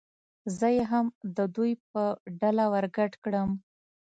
[0.57, 1.05] زه یې هم
[1.37, 2.03] د دوی په
[2.39, 3.49] ډله ور ګډ کړم.